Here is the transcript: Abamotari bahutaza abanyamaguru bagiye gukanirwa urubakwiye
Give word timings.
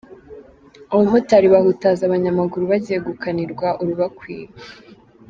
Abamotari 0.93 1.47
bahutaza 1.53 2.01
abanyamaguru 2.05 2.63
bagiye 2.71 2.97
gukanirwa 3.07 3.67
urubakwiye 3.81 4.47